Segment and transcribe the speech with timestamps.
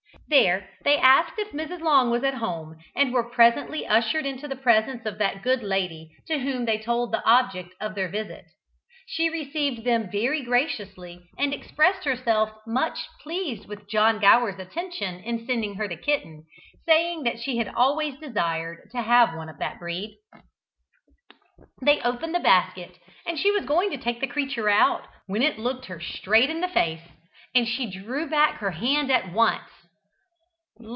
[0.27, 1.81] There they asked if Mrs.
[1.81, 6.11] Long was at home, and were presently ushered into the presence of that good lady,
[6.27, 8.45] to whom they told the object of their visit.
[9.05, 15.45] She received them very graciously, and expressed herself much pleased with John Gower's attention in
[15.45, 16.45] sending her the kitten,
[16.85, 20.17] saying that she had always desired to have one of that breed.
[21.81, 25.59] They opened the basket, and she was going to take the creature out, when it
[25.59, 27.01] looked her straight in the face,
[27.53, 29.63] and she drew back her hand at once.